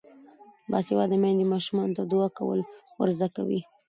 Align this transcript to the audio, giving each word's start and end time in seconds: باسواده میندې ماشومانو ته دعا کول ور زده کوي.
باسواده 0.71 1.15
میندې 1.23 1.45
ماشومانو 1.53 1.95
ته 1.97 2.03
دعا 2.11 2.27
کول 2.37 2.59
ور 2.99 3.09
زده 3.17 3.29
کوي. 3.35 3.59